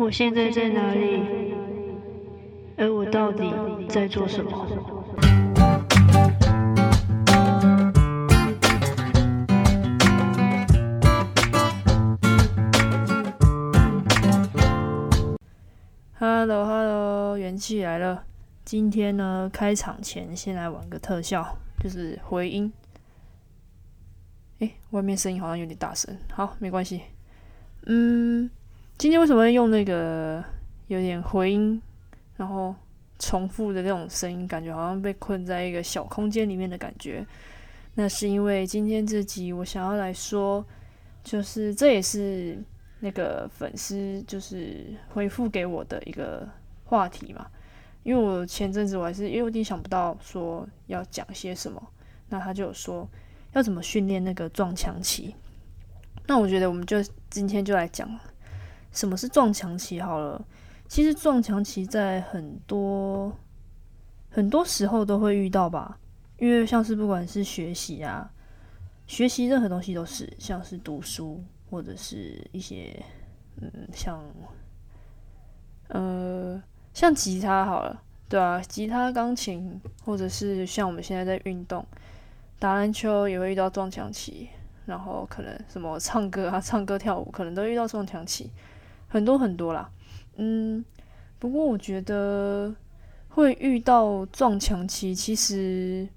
[0.00, 1.22] 我现在在哪里？
[2.78, 3.52] 而我到底
[3.86, 4.50] 在做什么
[16.18, 18.24] ？Hello，Hello，元气来了。
[18.64, 21.46] 今天呢，开场前先来玩个特效，
[21.78, 22.72] 就是回音。
[24.60, 26.16] 诶，外面声音好像有点大声。
[26.32, 27.02] 好，没关系。
[27.84, 28.48] 嗯，
[29.00, 30.44] 今天为什么用那个
[30.88, 31.80] 有点回音，
[32.36, 32.74] 然后
[33.18, 37.26] 重复的那种声音，感觉好像被困在一个小空间里面的感觉？
[37.94, 40.62] 那是因为今天这集我想要来说，
[41.24, 42.62] 就是这也是
[42.98, 46.46] 那个粉丝就是回复给我的一个
[46.84, 47.46] 话题嘛。
[48.02, 51.82] 因为我前阵子我还是也有点想不到说要讲些什么，
[52.28, 53.08] 那他就有说
[53.54, 55.34] 要怎么训练那个撞墙期。
[56.26, 58.06] 那我觉得我们就今天就来讲
[58.92, 60.44] 什么是撞墙期好了。
[60.88, 63.32] 其实撞墙期在很多
[64.28, 65.98] 很多时候都会遇到吧，
[66.38, 68.30] 因为像是不管是学习啊，
[69.06, 73.00] 学习任何东西都是，像是读书或者是一些
[73.60, 74.20] 嗯像
[75.88, 76.60] 呃
[76.92, 81.86] 像吉他好了，对啊，吉他、钢琴，或者是像我们现在在运动
[82.58, 84.48] 打篮球也会遇到撞墙期。
[84.86, 88.50] 然后可能什么唱歌啊、唱歌跳舞，可能都遇到撞墙期，
[89.10, 89.90] 很多很多啦。
[90.36, 90.82] 嗯，
[91.38, 92.74] 不过我觉得
[93.28, 96.08] 会遇到撞墙期，其实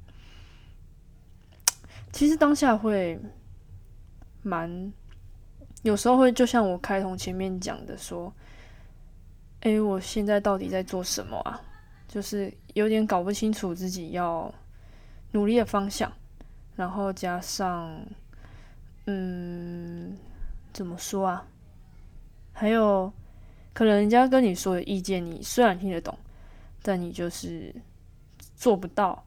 [2.13, 3.19] 其实当下会
[4.43, 4.93] 蛮，
[5.81, 8.33] 有时候会就像我开头前面讲的说，
[9.61, 11.59] 诶，我现在到底在做什么啊？
[12.07, 14.53] 就是有点搞不清楚自己要
[15.31, 16.09] 努力的方向，
[16.77, 17.99] 然后加上。
[19.05, 20.15] 嗯，
[20.71, 21.45] 怎么说啊？
[22.63, 23.11] 还有，
[23.73, 26.17] 可能人家跟你说的意见，你虽然听得懂，
[26.81, 27.75] 但你就是
[28.55, 29.21] 做不到，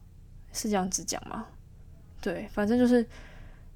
[0.55, 1.45] 是这样子讲吗？
[2.23, 3.07] 对，反正就是，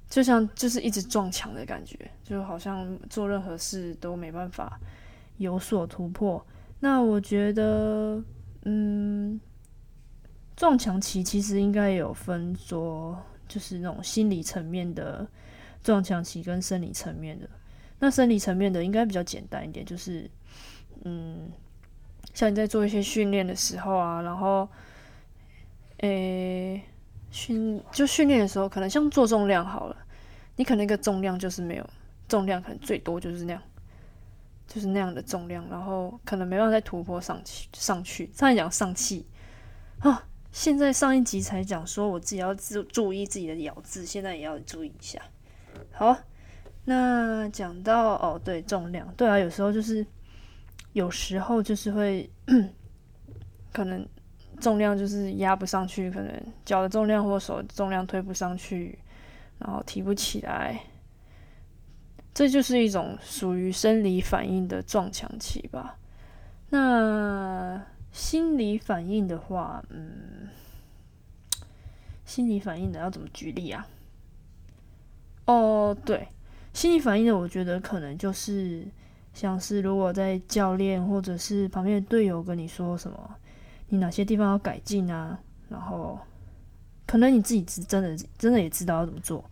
[0.09, 4.79] 就像就是一直撞墙的感觉，就好像做任何事都没办法
[5.37, 6.43] 有所突破。
[6.79, 8.19] 那我觉得，
[8.63, 9.39] 嗯，
[10.55, 13.15] 撞墙期其实应该有分说，
[13.47, 15.27] 就是那种心理层面的。
[15.83, 17.47] 撞墙期跟生理层面的，
[18.03, 20.27] 那生理层面的应该比较简单一点，就是，
[21.03, 21.51] 嗯，
[22.33, 24.67] 像你在做一些训练的时候啊，然后，
[25.97, 26.81] 诶，
[27.29, 29.95] 训就训练的时候，可能像做重量好了，
[30.55, 31.89] 你可能一个重量就是没有
[32.27, 33.61] 重量，可能最多就是那样，
[34.67, 38.31] 就是那样的重量，然后可能没办法再突破上去上去。
[38.33, 39.27] 上一讲上气
[39.99, 45.21] 啊，现在上一集才讲说我自己要注注意自己的咬字，现在也要注意一下。
[45.91, 46.17] 好，
[46.85, 50.05] 那讲到哦，对重量，对啊，有时候就是
[50.93, 52.29] 有时候就是会
[53.71, 54.07] 可能
[54.59, 58.97] 重量就是压不上去，可能脚的重量或手重量推不上去，
[59.59, 60.81] 然后提不起来，
[62.33, 65.97] 这就是一种属于生理反应的撞墙期吧。
[66.69, 70.49] 那心理反应的话，嗯，
[72.25, 73.87] 心理反应的要怎么举例啊？
[75.45, 76.27] 哦，对，
[76.73, 78.87] 心理反应的，我觉得可能就是
[79.33, 83.35] 像是如果在教练或者是旁边的队友跟你说什么，
[83.89, 85.39] 你哪些地方要改进啊，
[85.69, 86.19] 然后
[87.05, 89.43] 可能你自己真的真的也知道要怎么做，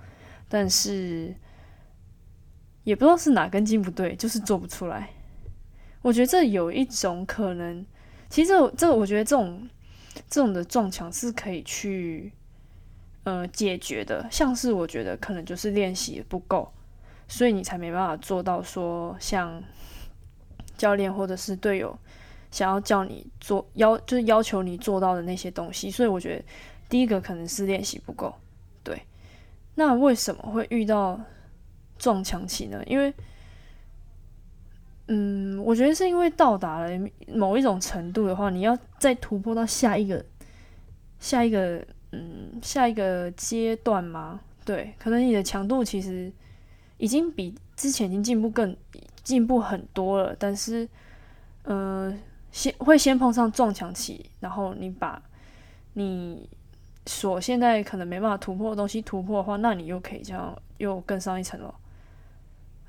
[0.48, 1.36] 但是
[2.84, 5.10] 也不知道是哪根筋不对，就是做不出来。
[6.02, 7.86] 我觉得这有一种可能，
[8.30, 9.70] 其实这这我觉得这种
[10.30, 12.32] 这种的撞墙是可以去。
[13.26, 16.72] 呃，解决的像是我觉得可能就是练习不够，
[17.30, 19.64] 所以你才没办法做到说像
[20.76, 21.98] 教练或者是队友
[22.52, 25.90] 想要叫你做要就是要求你做到的那些东西。
[25.90, 26.44] 所以我觉得
[26.90, 28.36] 第一个可能是练习不够。
[28.84, 29.02] 对，
[29.76, 31.18] 那为什么会遇到
[31.98, 32.84] 撞墙期呢？
[32.86, 33.14] 因为，
[35.08, 36.90] 嗯，我觉得是因为到达了
[37.28, 40.26] 某一种程度的话，你要再突破到下一个
[41.20, 41.86] 下一个。
[42.12, 44.42] 嗯，下一个阶段吗？
[44.66, 46.34] 对，可能你的强度其实
[47.00, 48.78] 已经比之前已经进步更
[49.24, 50.88] 进步很多了，但是，
[51.64, 52.16] 呃，
[52.52, 55.20] 先会先碰上撞墙期，然后你把
[55.94, 56.48] 你
[57.08, 61.74] 所现在可能没办法突破的东西突破的话，那你又可以这样又更上一层楼。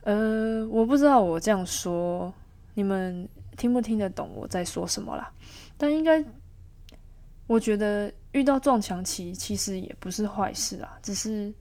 [0.03, 2.31] 呃，我不知道我这样说
[2.75, 5.33] 你们听不听得懂我在说什么啦，
[5.79, 6.23] 但应该。
[7.47, 11.53] 我觉得遇到撞墙期其实也不是坏事啊，只是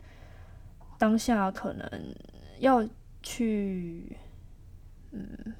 [0.99, 2.15] 当下可能
[2.59, 2.87] 要
[3.21, 4.15] 去，
[5.11, 5.53] 嗯，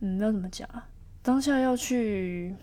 [0.00, 0.88] 嗯，要怎么讲啊？
[1.22, 2.54] 当下要去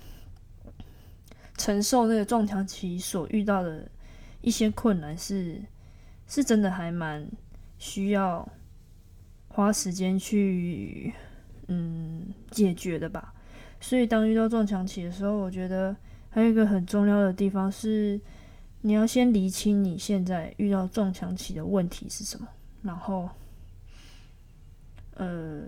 [1.57, 3.89] 承受那个撞墙期所遇到的
[4.41, 5.61] 一些困难，是
[6.27, 7.29] 是真的还蛮
[7.77, 8.47] 需要
[9.47, 11.13] 花时间去
[11.67, 13.33] 嗯解决的吧。
[13.79, 15.95] 所以当遇到撞墙期的时候，我觉得
[16.29, 18.19] 还有一个很重要的地方是，
[18.87, 22.47] 你要先厘清你现在遇到撞墙期的问题是什么，
[22.81, 23.29] 然后，
[25.15, 25.61] 呃。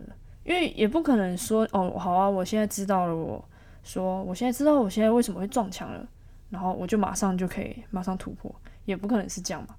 [0.46, 3.16] 因为也不可能说哦，好啊，我现在知道了。
[3.16, 3.44] 我
[3.84, 6.08] 说我现在知道我现在为什么会撞墙了，
[6.50, 8.54] 然后我就马上就可以马上突破，
[8.86, 9.76] 也不可能是这样嘛。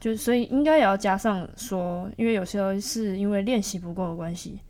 [0.00, 4.60] 就所以应该也要加上说，因为有时候是因为练习不够的关系。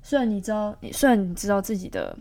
[0.00, 2.16] 虽然你知道，虽然你知道自己的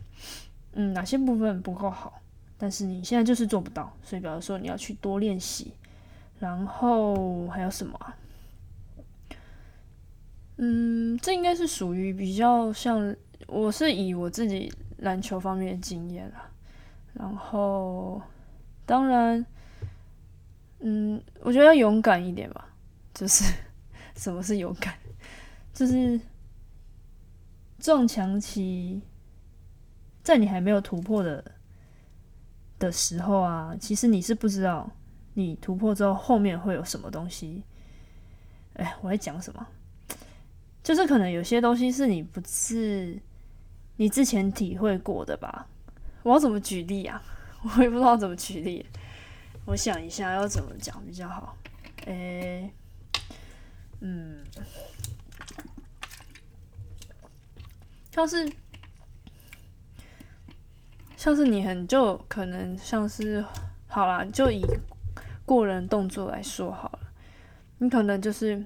[0.73, 2.19] 嗯哪些部分不够好，
[2.59, 5.73] 但是你现在就是做不到，所以表示说你要去多练习。
[6.39, 7.99] 然后还有什么？
[10.57, 13.15] 嗯，这应该是属于比较像，
[13.47, 16.49] 我是以我自己篮球方面的经验啦。
[17.13, 18.21] 然后，
[18.85, 19.45] 当然，
[20.79, 22.69] 嗯，我觉得要勇敢一点吧。
[23.13, 23.43] 就是
[24.15, 24.93] 什么是勇敢？
[25.73, 26.19] 就是
[27.79, 29.01] 撞墙期，
[30.23, 31.43] 在你还没有突破的
[32.79, 34.89] 的时候啊，其实你是不知道
[35.33, 37.61] 你突破之后后面会有什么东西。
[38.73, 39.67] 哎，我在讲什么？
[40.81, 43.21] 就是可能有些东西是你不是
[43.97, 45.67] 你之前体会过的吧？
[46.23, 47.21] 我要怎么举例啊？
[47.61, 48.85] 我也不知道怎么举例。
[49.65, 51.55] 我想一下要怎么讲比较好。
[52.05, 52.71] 诶，
[53.99, 54.43] 嗯，
[58.11, 58.49] 像是
[61.19, 63.43] 像是你很就可能像是
[63.87, 64.65] 好啦，就以
[65.45, 66.99] 过人动作来说好了，
[67.79, 68.63] 你可能就是。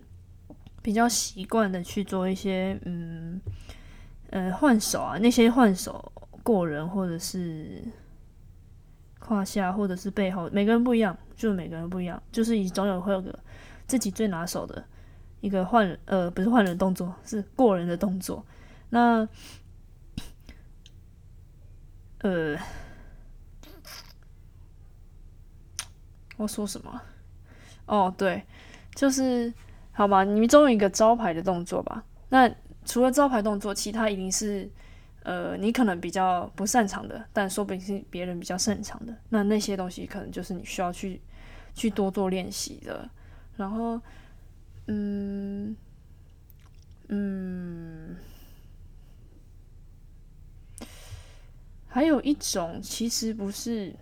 [0.84, 3.40] 比较习惯的去做一些，嗯，
[4.32, 6.12] 呃，换手啊，那些换手
[6.44, 7.82] 过人，或者是
[9.18, 13.34] 胯下，或者是背后，每个人不一样，就每个人不一样，就是你总有会有个
[13.88, 14.84] 自己最拿手的
[15.40, 18.46] 一个换，呃，不是换人动作，是过人的动作。
[18.90, 19.26] 那，
[22.24, 22.58] 呃，
[26.38, 27.02] 我说什么？
[27.86, 28.44] 哦，对，
[28.96, 29.54] 就是。
[29.96, 32.04] 好吧，你们总有一个招牌的动作吧？
[32.30, 32.52] 那
[32.84, 34.68] 除了招牌动作，其他一定是，
[35.22, 39.16] 呃，你可能比较不擅长的，但说不定是别人比较擅长的。
[39.30, 41.22] 那那些东西可能就是你需要去
[41.76, 43.08] 去多做练习的。
[43.56, 44.02] 然后，
[44.88, 45.78] 嗯
[47.10, 48.16] 嗯，
[51.94, 53.96] 还有一种其实不是，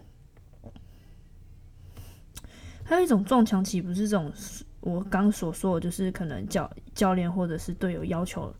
[2.85, 4.31] 还有一种撞墙期，不是这种。
[4.79, 8.55] 我刚所说的，就是可能教教练或者是队友要求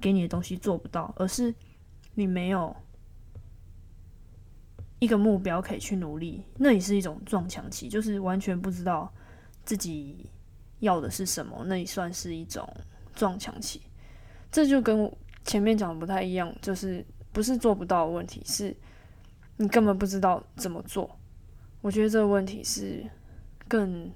[0.00, 1.54] 给你的东西做不到，而是
[2.16, 2.74] 你没有
[4.98, 9.10] 一个目标可以去努力，那也是一种撞墙期，就是完全不知道
[9.64, 10.28] 自己
[10.80, 12.68] 要的是什么，那也算是一种
[13.14, 13.80] 撞墙期。
[14.50, 15.10] 这就跟
[15.44, 18.74] 前面讲的不太一样，就是不是做不到的问题，是
[19.56, 21.18] 你根本不知道怎么做。
[21.80, 23.04] 我觉得这个问题是
[23.66, 24.10] 更。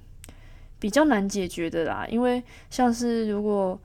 [0.78, 3.80] 比较难解决的啦，因为像是如果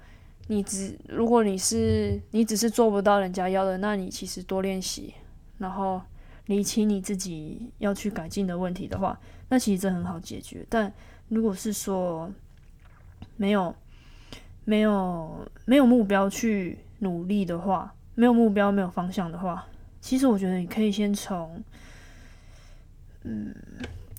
[0.47, 5.13] 你只如果你是你只是做不到人家要的，那你其实多练习，
[5.59, 6.01] 然后
[6.47, 10.65] 理清你自己要去改进的问题的话，那其实这很好解决。
[10.67, 10.91] 但
[11.27, 12.31] 如果是说
[13.35, 13.75] 没有
[14.65, 19.65] 没有没有目标去努力的话，没有目标没有方向的话，
[20.01, 21.63] 其实我觉得你可以先从
[23.23, 23.55] 嗯，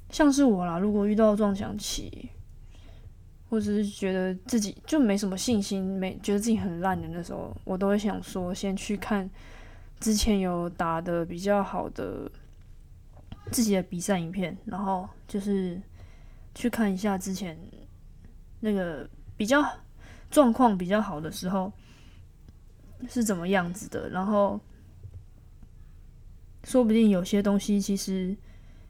[0.09, 2.31] 像是我啦，如果遇到撞墙期。
[3.51, 9.27] 或者是觉得自己就没什么信心，没觉得自己很烂的那时候，我都会想说，先去看
[9.99, 12.31] 之前有打的比较好的
[13.51, 15.81] 自己的比赛影片，然后就是
[16.55, 17.59] 去看一下之前
[18.61, 19.65] 那个比较
[20.31, 21.73] 状况比较好的时候
[23.09, 24.59] 是怎么样子的，然后
[26.65, 28.37] 说不定有些东西其实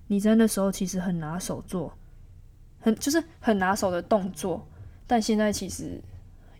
[0.07, 1.93] 你在那时候其实很拿手做。
[2.81, 4.65] 很就是很拿手的动作，
[5.05, 6.00] 但现在其实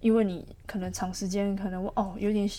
[0.01, 2.51] 因为你可能长时间可能哦有点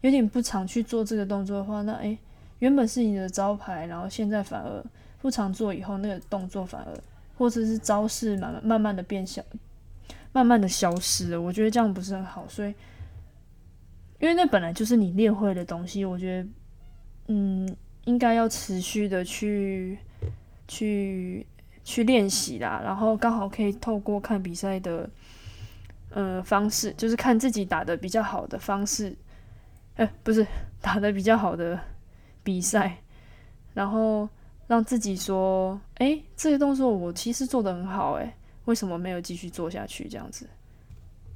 [0.00, 2.18] 有点不常去做这个动作的话，那诶，
[2.58, 4.84] 原本是你的招牌，然后现在反而
[5.22, 6.92] 不常做，以后那个动作反而
[7.36, 9.40] 或者是招式慢慢慢慢的变小，
[10.32, 11.40] 慢慢的消失了。
[11.40, 12.74] 我觉得这样不是很好，所以
[14.20, 16.48] 因为那本来就是你练会的东西，我觉得
[17.28, 19.98] 嗯应该要持续的去
[20.66, 21.46] 去。
[21.84, 25.08] 去练习啦，然后刚好可以透过看比赛的，
[26.10, 29.16] 呃方式，就是看自己打的比较好的方式，
[29.96, 30.46] 哎，不是
[30.82, 31.80] 打的比较好的
[32.42, 32.98] 比赛，
[33.72, 34.28] 然后
[34.66, 40.06] 让自己说，哎，这些动作我其实做的很好，哎，为什么没有继续做下去？
[40.10, 40.46] 这样子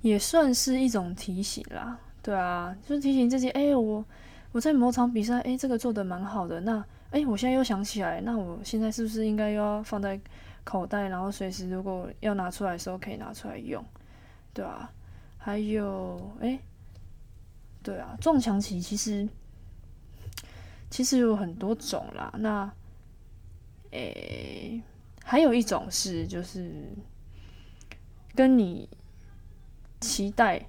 [0.03, 4.05] 也算是一种提醒啦，对啊，就是提醒自己，哎，我
[4.53, 10.21] 我在某场比赛，哎，这个做的蛮好的，那，哎，我现在又想起来，那我现在是不是应该又要放在
[10.65, 13.85] 口袋，然后随时如果要拿出来的时候可以拿出来用，
[14.55, 14.91] 对啊，
[15.39, 16.59] 还有，哎。
[17.85, 19.29] 对啊，撞墙期其实
[20.89, 22.33] 其实有很多种啦。
[22.39, 22.73] 那
[23.91, 24.81] 诶，
[25.25, 26.93] 还有一种是就是
[28.37, 28.89] 跟你
[30.01, 30.65] 期待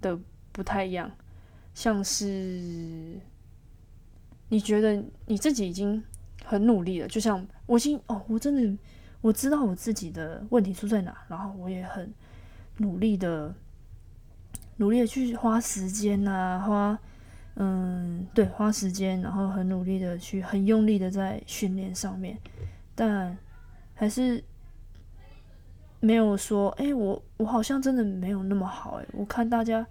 [0.00, 0.18] 的
[0.52, 1.10] 不太一样，
[1.74, 3.20] 像是
[4.48, 6.02] 你觉得你自己已经
[6.44, 8.78] 很努力了，就像我已经哦，我真的
[9.20, 12.12] 我知道我自己的问题出在哪，然后我也很
[12.78, 13.54] 努力的。
[14.76, 16.98] 努力的去花时间呐，花，
[17.56, 22.38] 嗯，对，花时间，然后很努力的去，很用力的在训练上面，
[22.94, 23.36] 但
[23.92, 24.42] 还是
[26.00, 29.86] 没有说，哎，我我好像真的没有那么好，哎，我看大家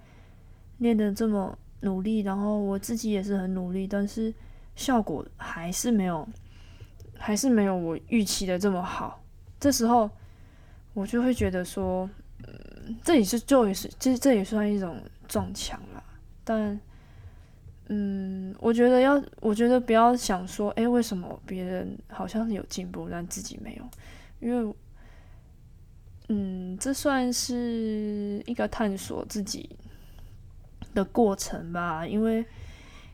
[0.80, 4.34] 练的这么努力，然后我自己也是很努力，但是
[4.76, 6.28] 效果还是没有，
[7.18, 9.22] 还是没有我预期的这么好，
[9.60, 10.10] 这时候
[10.94, 12.10] 我就会觉得说。
[12.48, 16.04] 嗯这也是就也是，这这也算一种撞墙啦。
[16.44, 16.80] 但，
[17.90, 23.88] 嗯，我觉得要，我觉得不要想说，哎，为什么别人好像是有进步，但自己没有？
[24.40, 24.76] 因为，
[26.30, 29.70] 嗯，这算是一个探索自己
[31.00, 32.06] 的过程吧。
[32.06, 32.46] 因为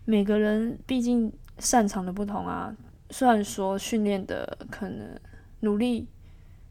[0.05, 2.75] 每个人毕竟擅长的不同啊。
[3.09, 5.19] 虽然说训练的可能
[5.59, 6.07] 努力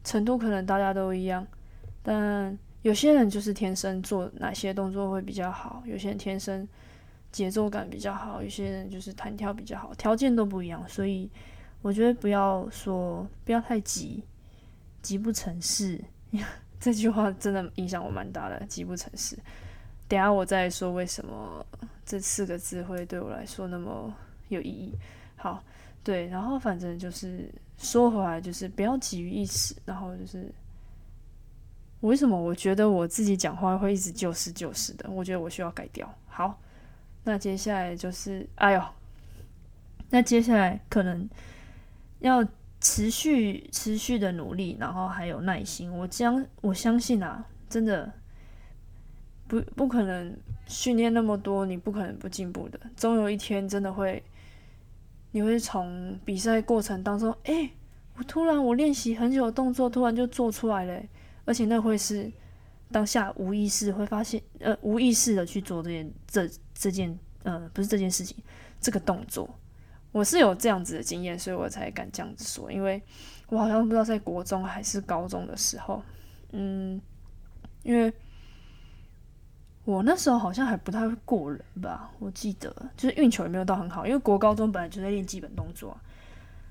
[0.03, 1.47] 程度可能大家都一样，
[2.03, 2.59] 但。
[2.85, 6.69] 有些人就是天生做哪些动作会比较好，有些人天生
[7.33, 10.87] 节奏感比较好，有些人就是弹跳比较好，条件都不一样。
[10.87, 11.31] 所以
[11.81, 14.23] 我觉得不要说不要太急，
[15.01, 15.99] 急不成事。
[16.79, 19.35] 这句话真的影响我蛮大的，急不成事。
[20.09, 21.65] 等下我再说为什么
[22.05, 24.15] 这四个字会对我来说那么
[24.49, 24.95] 有意义。
[25.37, 25.63] 好，
[26.03, 30.53] 对，然后反正就是说回来，就是不要急于一时，然后就是。
[32.01, 35.09] 为什么我觉得我自己讲话会一直就是就是的？
[35.11, 36.07] 我觉得我需要改掉。
[36.27, 36.61] 好，
[37.23, 38.85] 那接下来就是，哎呦，
[40.11, 41.27] 那接下来可能
[42.19, 42.47] 要
[42.79, 45.91] 持续持续的努力，然后还有耐心。
[45.91, 48.13] 我将我相信啊，真的
[49.55, 52.81] 不不可能训练那么多，你不可能不进步的。
[52.97, 54.21] 总有一天真的会，
[55.31, 57.71] 你会从比赛过程当中，哎，
[58.17, 61.01] 我突然我练习很久的动作，突然就做出来了。
[61.45, 62.33] 而且那会是
[62.91, 68.37] 当下无意识会发现，呃，无意识的去做这件这这件呃，不是这件事情，
[68.81, 69.49] 这个动作，
[70.11, 72.73] 我是有这样子的经验，所以我才敢这样子说。
[72.73, 73.01] 因为
[73.49, 76.03] 我好像不知道在国中还是高中的时候，
[76.53, 77.01] 嗯，
[77.83, 78.13] 因为
[79.85, 85.97] 我那时候好像还不太会过人吧，我记得就是运球也没有到很好，因为国高中本来就在练基本动作，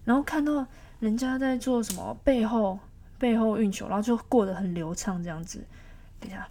[0.04, 0.66] 然后看到
[1.00, 2.80] 人家在做什么背后。
[3.20, 5.64] 背后运球，然后就过得很流畅，这样子。
[6.20, 6.46] 等一下，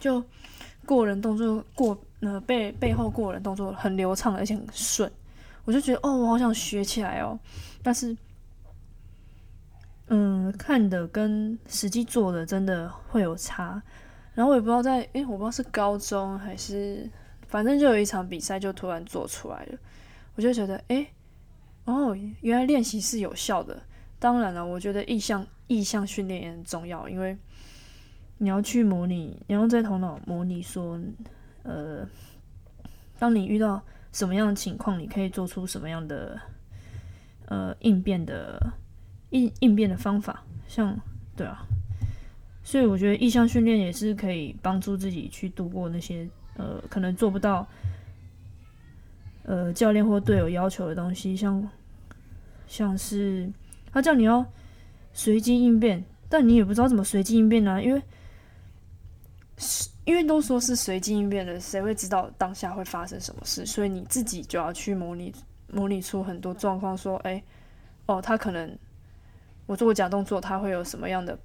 [0.00, 0.24] 就
[0.84, 5.08] 过人动作过呃背背后过人动作很流畅，而且很顺。
[5.64, 7.38] 我就觉得哦，我好想学起来哦。
[7.84, 8.16] 但是，
[10.10, 13.82] 嗯，看的跟实际做的真的会有差。
[14.34, 17.08] 然后我也不知道在诶，我不知道是高中还是，
[17.48, 19.78] 反正就有一场比赛就突然做出来了。
[20.34, 21.06] 我就觉得诶。
[21.86, 23.82] 哦，原来练习是有效的。
[24.18, 27.36] 当然了，我觉得意向意向训练也很重要，因为
[28.38, 31.00] 你要去模拟，你要在头脑模拟说，
[31.62, 32.06] 呃，
[33.18, 33.80] 当你遇到
[34.12, 36.38] 什么样的情况，你可以做出什么样的
[37.46, 38.60] 呃应变的
[39.30, 40.42] 应应变的方法。
[40.68, 40.96] 像
[41.34, 41.66] 对啊，
[42.62, 47.66] 所以我觉得意向训练也是可以帮助自己去度过那些呃可能做不到。
[49.42, 51.66] 呃，教练或队友要求的东西，像
[52.68, 53.50] 像是
[53.90, 54.46] 他叫你要
[55.12, 57.82] 随机应变，但你也不知道怎么随机应变呢？
[57.82, 58.00] 因为
[60.04, 63.66] 因为都说是随机应变的，谁会知道当下会发生什么事？
[63.66, 65.34] 所以你自己就要去模拟
[65.72, 67.42] 模拟出很多状况，说，哎，
[68.06, 68.78] 哦，他可能
[69.70, 71.38] 我做假动作，他会有什么样的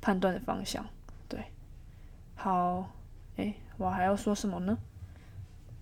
[0.00, 0.86] 判断的方向？
[1.28, 1.44] 对，
[2.36, 2.88] 好，
[3.34, 4.78] 哎，我还要说什么呢？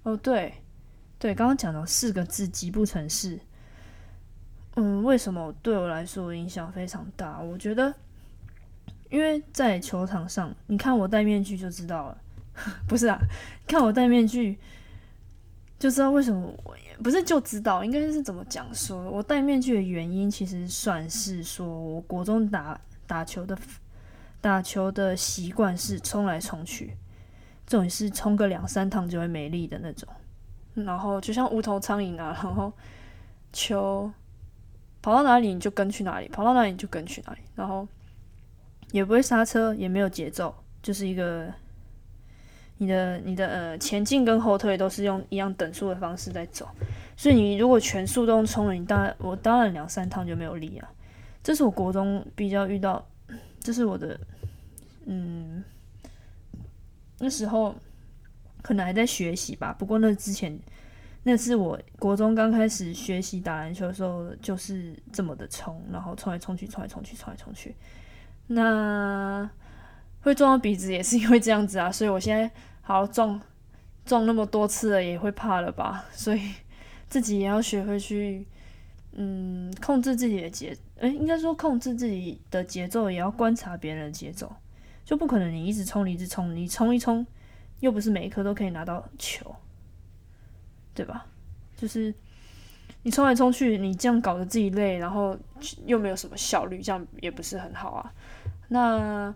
[0.02, 0.54] 哦，对。
[1.18, 3.38] 对，刚刚讲到四个字“急不成事”，
[4.76, 7.38] 嗯，为什么对我来说影响非常大？
[7.38, 7.94] 我觉得，
[9.10, 12.18] 因为在球场上，你看我戴面具就知道了。
[12.88, 13.18] 不是啊，
[13.66, 14.58] 看我戴面具
[15.84, 23.54] 就知道为什么我不是就知道，应该是怎么讲说，我戴面具的原因其实算是说，我国中打打球的
[24.40, 26.96] 打球的习惯是冲来冲去，
[27.66, 30.08] 这种是冲个两三趟就会没力的那种。
[30.72, 32.72] 然后就像无头苍蝇啊，然后
[33.52, 34.10] 球
[35.02, 37.86] 跑到哪里你就跟去哪里，跑到哪里你就跟去哪里，然后
[38.90, 41.52] 也不会刹车，也没有节奏，就是一个
[42.78, 46.68] 你的你的呃前进跟后退都是用一样等速的方式在走，
[47.16, 50.88] 所以你如果全速都冲了，你当然我当然两三趟就没有力啊。
[51.42, 53.06] 这是我国中比较遇到，
[53.60, 54.18] 这是我的
[55.06, 55.62] 嗯
[57.18, 57.74] 那时候。
[58.66, 60.58] 可能还在学习吧，不过那之前，
[61.24, 67.74] 那是我国中刚开始学习打篮球的时候，就是这么的冲，然后冲来冲去，冲来冲去，冲来冲去。
[68.46, 69.46] 那
[70.24, 72.50] 会撞到鼻子也是因为这样子啊，所以我现在
[72.80, 73.40] 好撞
[74.06, 76.06] 撞那么多次了，也会怕了吧？
[76.10, 76.50] 所以
[77.08, 78.46] 自己也要学会去，
[79.12, 84.50] 嗯，控制自己的节，诶，应该说控制自己的节奏，也要观察别人的节奏，
[85.04, 87.24] 就不可能你一直冲，你一直冲，你冲一冲。
[87.80, 89.54] 又不是每一颗都可以拿到球，
[90.94, 91.26] 对吧？
[91.76, 92.14] 就是
[93.02, 95.36] 你冲来冲去，你这样搞得自己累，然后
[95.84, 98.10] 又没有什么效率，这样也不是很好啊。
[98.68, 99.34] 那，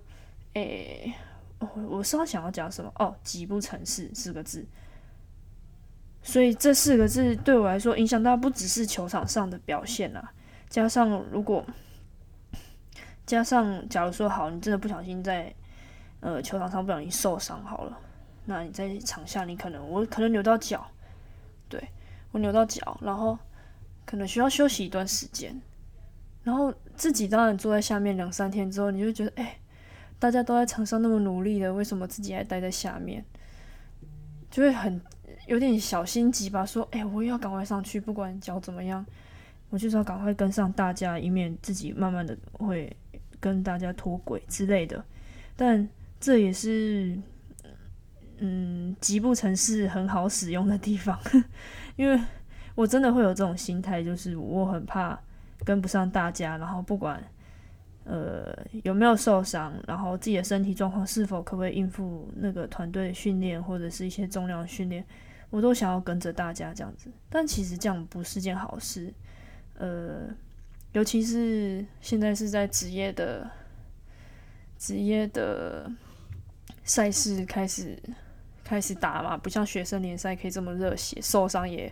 [0.58, 1.14] 诶，
[1.58, 2.92] 我我是要想要讲什么？
[2.96, 4.66] 哦，几不成事四个字。
[6.22, 10.32] 所以这四个字对我来说影响到不只是球场上的表现啊，
[10.68, 11.64] 加上如果
[13.24, 15.54] 加上假如说好，你真的不小心在
[16.20, 17.98] 呃球场上不小心受伤好了。
[18.44, 20.90] 那你在场下，你可能我可能扭到脚，
[21.68, 21.82] 对
[22.32, 23.38] 我扭到脚，然后
[24.04, 25.60] 可能需要休息一段时间，
[26.42, 29.58] 然后自己当然坐在下面两三天之后，你就觉得，哎，
[30.18, 33.24] 大家都在场上那么努力的，为什么自己还待在下面？
[34.50, 35.00] 就会很
[35.46, 39.04] 有点小心急吧，说，哎，我要赶快上去，不管脚怎么样，
[39.70, 42.94] 我就是要赶快跟上大家，以免自己慢慢的会
[43.38, 45.04] 跟大家脱轨之类的。
[45.56, 45.88] 但
[46.18, 47.18] 这也是。
[48.40, 51.18] 嗯，极不成是很好使用的地方，
[51.96, 52.16] 因为
[52.76, 55.18] 我真的会有这种心态，就是我很怕
[55.64, 57.20] 跟不上大家，然后不管
[58.08, 65.04] 呃有没有受伤，然后自己的身体状况是否可不可以应付那个团队训练或者是一些重量训练，
[65.50, 67.10] 我都想要跟着大家这样子。
[67.28, 69.12] 但其实这样不是件好事，
[69.74, 70.22] 呃，
[70.92, 73.48] 尤其是现在是在职业的
[74.78, 75.88] 职业的
[76.84, 77.96] 赛事开始。
[78.64, 81.90] 开始打嘛，不像学生联赛可以这么热血，受伤也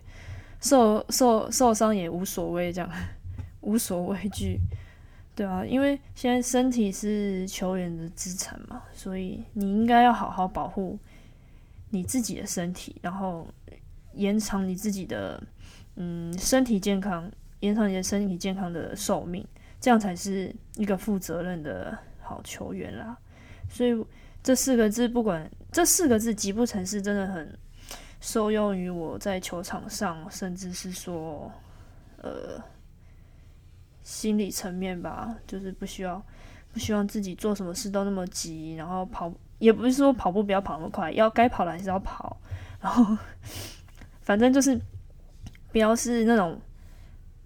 [0.61, 2.91] 受受受伤也无所谓，这样
[3.63, 4.61] 无所畏惧，
[5.37, 10.99] 对啊，因为现在身体是球员的资产嘛，所以你应该要好好保护
[11.91, 13.47] 你自己的身体，然后
[14.15, 15.41] 延长你自己的
[15.95, 19.47] 嗯身体健康，延长你的身体健康的寿命，
[19.81, 23.17] 这样才是一个负责任的好球员啦。
[23.69, 23.95] 所以
[24.43, 25.49] 这四个字不管。
[25.73, 27.55] 这四个字“极不成事”真的很
[28.19, 31.53] 受用于我在球场上，甚至是说，
[32.23, 32.59] 呃，
[34.07, 36.25] 心理层面吧，就是不需要
[36.73, 42.37] 不希望自己做什么事都那么急，然后跑也不是说跑步不要跑那么快，要该跑的还是要跑，
[42.81, 43.19] 然后
[44.21, 44.81] 反正就是
[45.73, 46.57] 不要是那种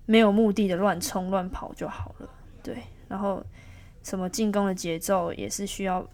[0.04, 2.28] 没有目的的乱冲乱跑就好了。
[2.62, 3.42] 对，然后
[4.02, 6.06] 什么进攻的节奏也是需要。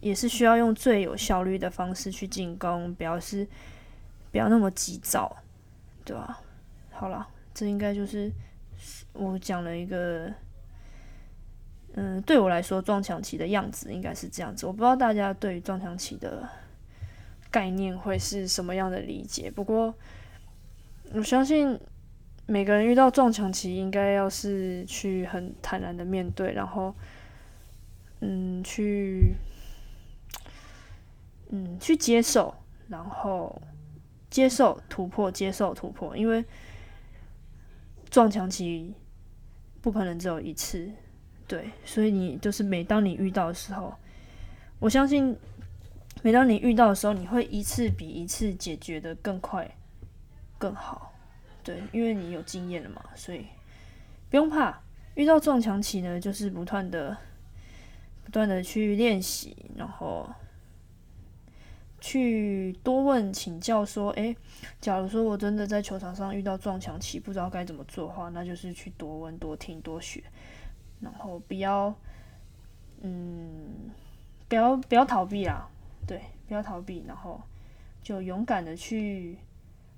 [0.00, 3.48] 也是需要用最有效率的方式去进攻，表示
[4.30, 5.34] 不要那么急躁，
[6.04, 6.42] 对吧？
[6.90, 8.30] 好了，这应该就是
[9.14, 10.30] 我讲了一个，
[11.94, 14.66] 嗯，对我来说撞墙期的样子应该是这样子。
[14.66, 16.46] 我不知道大家对于撞墙期的
[17.50, 19.94] 概念会是什么样的理解，不过
[21.12, 21.80] 我相信
[22.46, 26.94] 每个人遇到撞墙期，应该要是去很坦然的面对，然后
[28.20, 29.34] 嗯，去。
[31.50, 32.52] 嗯，去接受，
[32.88, 33.62] 然后
[34.28, 36.44] 接受突破，接受突破，因为
[38.10, 38.92] 撞墙期
[39.84, 40.90] 不可能只有一次，
[41.46, 43.94] 对，所以你就是每当你遇到的时候，
[44.78, 45.36] 我相信
[46.22, 49.70] 每当你遇到的时候，你会一次比一次解决的更快、
[50.56, 51.12] 更好，
[51.62, 53.44] 对，因为你有经验了嘛，所以
[54.30, 54.80] 不用怕。
[55.16, 57.14] 遇到撞墙期呢，就是不断的、
[58.24, 60.26] 不断的去练习，然后。
[62.04, 64.36] 去多问请教，说，诶，
[64.78, 70.22] 假如说我真的在球场上遇到撞墙期，不知道该怎么做的话，那就是去多问、多听、多学，
[71.00, 71.94] 然后不要，
[73.00, 73.90] 嗯，
[74.46, 75.66] 不要不要逃避啦，
[76.06, 77.40] 对，不要逃避，然后
[78.02, 79.38] 就勇敢的去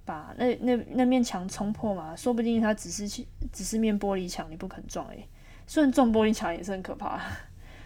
[0.04, 5.28] 把那那那面墙冲破嘛，说不定它只是只是面玻璃墙，你不肯撞诶，
[5.66, 7.20] 虽然撞玻璃墙也是很可怕，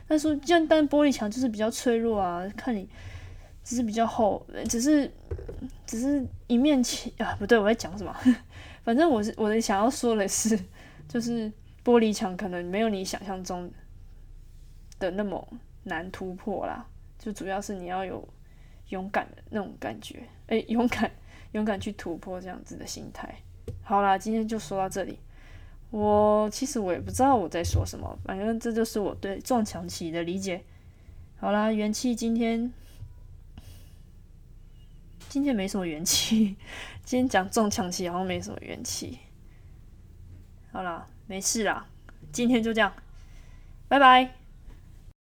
[0.06, 2.86] 但是就但玻璃墙就是比较脆弱啊，看你
[3.70, 5.08] 只是比较厚，只是
[5.86, 8.12] 只是一面墙啊，不对，我在讲什么？
[8.82, 10.58] 反正我是我的想要说的是，
[11.06, 11.46] 就是
[11.84, 13.70] 玻璃墙可能没有你想象中
[14.98, 15.46] 的那么
[15.84, 16.84] 难突破啦，
[17.16, 18.28] 就主要是你要有
[18.88, 21.08] 勇敢的那种感觉，诶，勇敢
[21.52, 23.32] 勇敢去突破这样子的心态。
[23.84, 25.16] 好啦，今天就说到这里。
[25.92, 30.64] 我其实我也不知道我在说什么，反正这就是我对撞墙期的理解。
[31.36, 32.72] 好啦，元气今天
[35.30, 36.56] 今天没什么元气。
[37.06, 39.18] 今天讲中强气好像没什么元气，
[40.72, 41.86] 好啦，没事啦，
[42.32, 42.92] 今天就这样，
[43.88, 44.39] 拜拜。